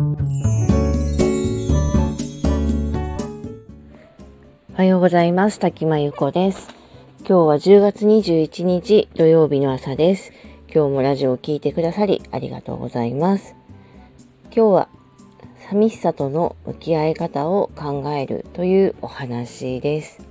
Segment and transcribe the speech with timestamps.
[0.00, 0.02] お
[4.72, 5.58] はようございます。
[5.58, 6.68] 滝間由子です。
[7.18, 10.32] 今日は10月21日土曜日の朝です。
[10.74, 13.54] 今日もラジオを聴いてくださりありがとうございます。
[14.44, 14.88] 今日は
[15.68, 20.26] 寂しさとの向き合い方を考えるというお話です。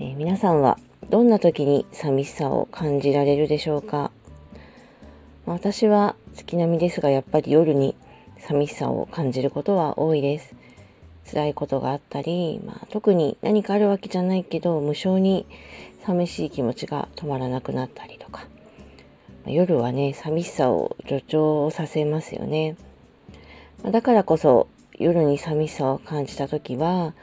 [0.00, 0.80] えー、皆さんは
[1.10, 4.10] どんな時に寂しさを感じられるでしょうか？
[5.46, 7.94] 私は月並みですがやっぱり夜に
[8.38, 10.54] 寂しさを感じることは多いです。
[11.30, 15.46] 辛いことがあったり、まあ、特に何かあるわけじゃないけど無性に
[16.06, 18.46] 寂しい気持ちが止まらなくなったりとか。
[19.46, 22.76] 夜はね寂しさを助長させますよね。
[23.84, 24.68] だからこそ
[24.98, 27.14] 夜に寂しさを感じた時は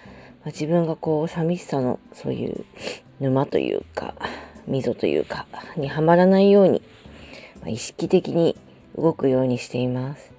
[0.45, 2.65] 自分がこう寂しさのそういう
[3.19, 4.15] 沼というか
[4.67, 5.45] 溝というか
[5.75, 6.81] にはまらないように
[7.67, 8.55] 意識的に
[8.97, 10.34] 動くようにしています。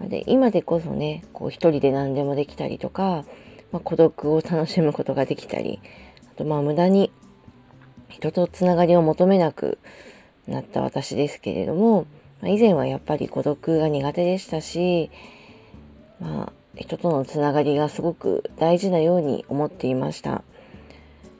[0.00, 3.24] で今でこそねこう一人で何でもできたりとか、
[3.70, 5.80] まあ、孤独を楽しむことができたり
[6.32, 7.12] あとまあ無駄に
[8.08, 9.78] 人とつながりを求めなく
[10.46, 12.06] なった私ですけれども、
[12.40, 15.10] まあ、以前はやっぱり孤独が苦手でしたし、
[16.20, 20.42] まあ、人とのつながりがすごく大事なように思っていました。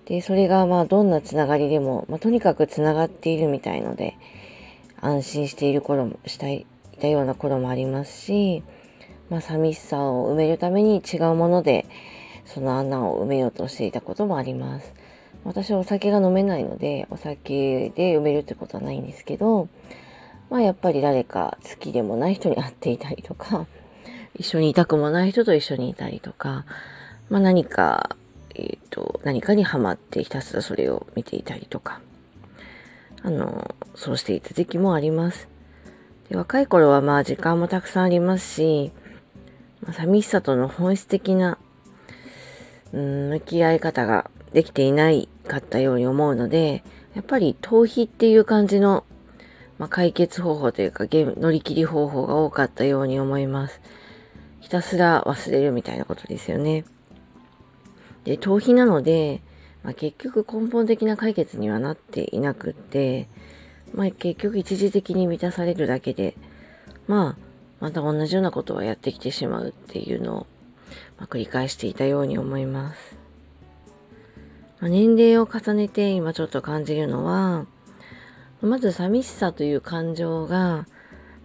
[0.04, 4.16] でそれがまあどんなつながりでも、まあ、とにかくつながっているみたいので
[5.00, 6.66] 安心している頃もしたい
[7.02, 8.62] たような頃もありますし、
[9.28, 11.86] まあ、寂しさを埋めるために違うもので
[12.44, 14.94] その穴を埋めようとしていたこともあります。
[15.44, 19.68] 私はお酒が飲めないのでお酒で埋めるってことはないんですけど、
[20.50, 23.66] まあ、やっぱり誰か好きでもない人に会っていたりとか
[24.36, 26.64] 一緒にいたくもない人と一緒にいたりとか、
[27.28, 28.14] まあ、何か、
[28.54, 32.00] えーと、と何かにハマってひたすらそれを見ていたりとか
[33.22, 35.51] あのそうしていた時期もあります。
[36.28, 38.92] で若い頃はまあ時間もたくさんありますし、
[39.82, 41.58] まあ、寂しさとの本質的な、
[42.92, 46.84] うん、向き合い方ができていないかったように思うので、
[47.14, 49.04] やっぱり逃避っていう感じの、
[49.78, 53.80] まあ、解決方法というかゲーム乗り切り方法が多かったように思います。
[54.60, 56.84] ひたすら忘れるみたいなことですよね。
[58.24, 59.42] で、逃避なので、
[59.82, 63.28] まあ、結局根本的な解決にはなっていなくって、
[63.94, 66.34] まあ、結局一時的に満たされるだけで、
[67.06, 67.42] まあ、
[67.80, 70.46] また同じようなことはやってきてしまうっていうのを、
[71.18, 73.16] まあ、繰り返していたように思います。
[74.80, 77.66] まあ、年齢を重ねて今ちょっと感じるのは、
[78.60, 80.86] まず寂しさという感情が、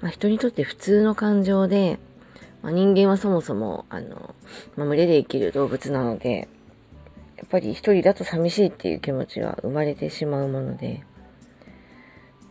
[0.02, 2.00] まあ、人にとって普通の感情で、
[2.62, 4.36] まあ、人間はそもそもあの、
[4.76, 6.48] まあ、群れで生きる動物なので
[7.38, 11.04] やっぱり一人だと寂しいっていう気持ちが生まれてしまうもので、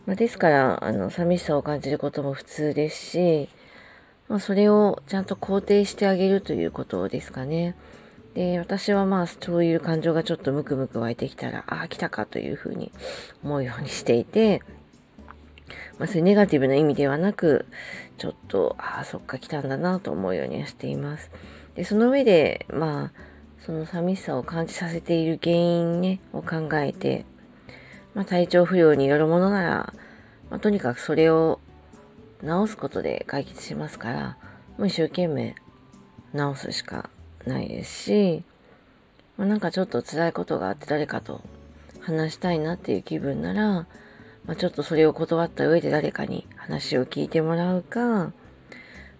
[0.07, 3.49] まあ、ですから、あの、寂しさを感じることも普通ですし、
[4.29, 7.75] まあ、それをちゃんと肯定してあげるということですかね。
[8.33, 12.93] で、私はまあ、そういう感情がちょっとムクムク湧いてきたら、ああ、来たかというふうに
[13.43, 14.63] 思うようにしていて、
[15.99, 17.65] まあ、そういうネガティブな意味ではなく、
[18.17, 21.31] ちょっと、ああ、そっか、来たんだなと思うようにはしています。
[21.75, 23.19] で、その上で、まあ、
[23.59, 27.25] その寂しさを感じさせている原因ね、を考えて、
[28.17, 29.93] まあ、体調不良によるものなら、
[30.49, 31.59] まあ、とにかくそれを
[32.41, 34.37] 治すことで解決しますから、
[34.79, 35.53] もう一生懸命
[36.33, 37.11] 治すしか
[37.45, 38.43] ないですし、
[39.37, 41.41] まあ、なんかちょっと辛いことがあって誰かと
[42.01, 43.85] 話したいなっていう気分なら、
[44.47, 48.31] まあ、ちょっとそれを断った上で誰かに話を聞いてもらうか、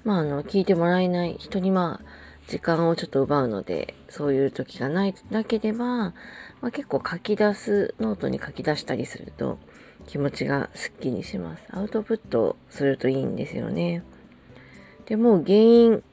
[0.06, 6.13] まあ、あの、聞いてもらえない人にまあ、時間をちょっと奪うので、そういう時がないだけでは、
[6.62, 9.59] まあ、結構書き出す、ノートに書き出したりすると
[10.08, 11.63] 気持ちがスッキリします。
[11.72, 14.02] アウトプットするといいんですよね。
[15.06, 16.03] でも原因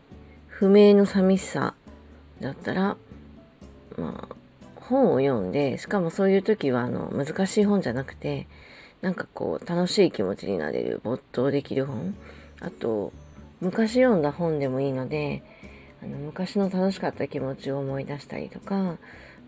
[0.48, 1.74] 不明の寂しさ
[2.40, 2.96] だったら、
[3.96, 4.34] まあ、
[4.76, 8.48] 本を読んで、しかもそういう時はあの難しい本じゃなくて、
[9.02, 12.16] なんかこう楽しい気持ちになれる没頭できる本。
[12.60, 13.12] あと、
[13.60, 15.42] 昔読んだ本でもいいので、
[16.04, 18.98] あの昔の楽しかった気持ちを思い出したりとか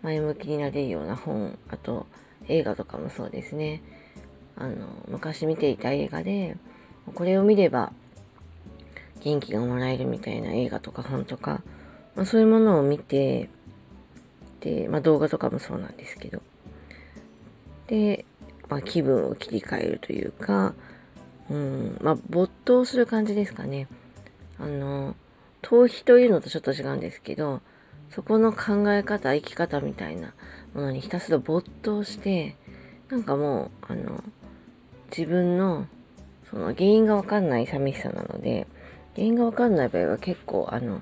[0.01, 2.07] 前向きになれるような本あと
[2.47, 3.83] 映画とかもそうですね。
[4.55, 6.57] あの昔見ていた映画で
[7.13, 7.93] これを見れば
[9.23, 11.61] 元気がもらえるみたいな映画とか本とか、
[12.15, 13.49] まあ、そういうものを見て
[14.61, 16.41] で、まあ、動画とかもそうなんですけど。
[17.85, 18.25] で、
[18.67, 20.73] まあ、気分を切り替えるというか、
[21.51, 23.87] うんまあ、没頭する感じですかね。
[24.59, 25.15] あの
[25.61, 27.61] 逃避というのとちょっと違うんですけど、
[28.09, 30.33] そこの考え方、生き方みたいな
[30.73, 32.55] ものにひたすら没頭して、
[33.09, 34.23] なんかもう、あの、
[35.09, 35.87] 自分の、
[36.49, 38.67] その原因がわかんない寂しさなので、
[39.17, 41.01] 原因がわかんない場合は結構あの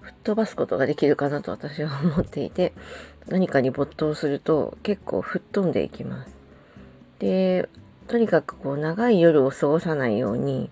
[0.00, 2.72] 吹っ飛ばすことができるかなと私は思っていて
[3.26, 6.36] 何かに没頭すると結構吹っ飛んでいきます。
[7.18, 7.68] で
[8.06, 10.70] とにかくこう長い夜を過ごさないように、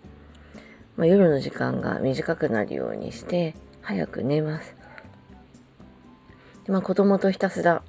[0.97, 4.77] まあ、夜の時間が短くなるようにして早く寝ます。
[6.65, 7.83] で、まあ、子供とひたすら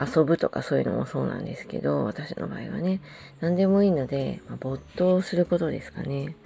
[0.00, 3.00] 遊ぶとかそういうのもそうなんですけど私の場合はね
[3.40, 6.36] 何でもいいので、まあ、没頭することですかね。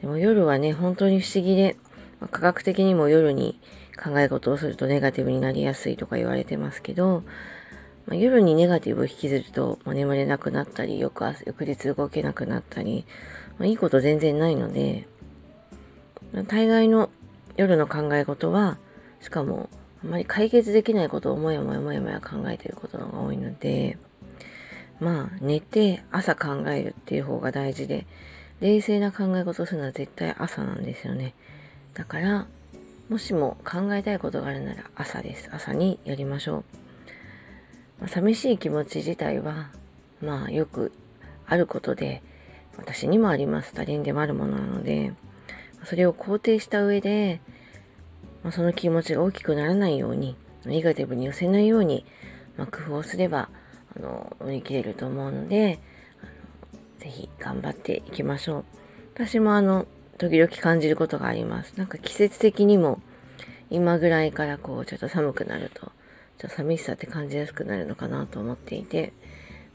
[0.00, 1.76] でも夜はね本当に不思議で、
[2.20, 3.60] まあ、科学的にも夜に
[4.02, 7.22] 考え事をするとネガティブになりやすいとか言われてますけど、
[8.10, 13.06] まあ、夜にネガティブを引きずると、まあ、眠れなくなったり翌翌日動けなくなったり、
[13.56, 15.06] まあ、いいこと全然ないので、
[16.32, 17.08] まあ、大概の
[17.56, 18.78] 夜の考え事は
[19.20, 19.70] しかも
[20.02, 23.96] あまり解決できないことをもやもやもやもや考えていることが多いので、
[24.98, 28.06] まあ寝て朝考えるっていう方が大事で、
[28.60, 31.34] 冷静な考え事をするのは絶対朝なんですよね。
[31.92, 32.46] だから、
[33.10, 35.50] もしも考えたいことがあるなら朝です。
[35.52, 36.89] 朝にやりましょう。
[38.00, 39.70] まあ、寂しい気持ち自体は、
[40.22, 40.92] まあよく
[41.46, 42.22] あることで、
[42.76, 43.74] 私にもあります。
[43.74, 45.12] 他人でもあるものなので、
[45.84, 47.40] それを肯定した上で、
[48.42, 52.06] まあ、その気持ちが大きくならないように、ネガティブに寄せないように、
[52.56, 53.50] まあ、工夫をすれば、
[53.96, 55.78] あの、乗り切れると思うので、
[56.98, 58.64] ぜひ頑張っていきましょう。
[59.14, 59.86] 私もあの、
[60.18, 61.74] 時々感じることがあります。
[61.76, 63.00] なんか季節的にも、
[63.70, 65.92] 今ぐらいからこう、ちょっと寒くなると、
[66.40, 69.12] ちょっと寂しさって感じやすくなるのかなと思っていて、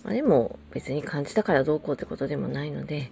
[0.04, 3.12] まあ、でも別に感じたからどうこうってことでもないので、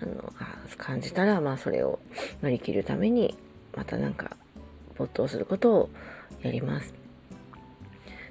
[0.00, 0.32] あの、
[0.78, 1.98] 感じたら、まあそれを
[2.42, 3.36] 乗り切るために、
[3.74, 4.36] またなんか
[4.96, 5.90] 没頭することを
[6.42, 6.94] やります。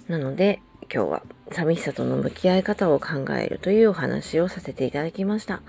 [0.07, 0.59] なので
[0.93, 5.61] 今日は寂しさとの向き合い方を考えるというお話をさせていただきました。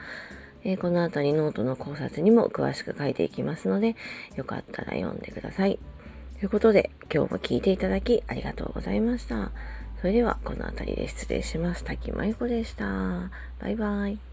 [0.65, 3.95] えー、この後にノートの考察にも詳しく書いていきますので、
[4.37, 5.79] よかったら読んでください。
[6.39, 9.53] ということで、今日も聞いていただきありがとうございました。
[10.01, 11.83] それでは、この辺りで失礼します。
[11.83, 13.31] 滝真由子でした。
[13.59, 14.26] バイバイ。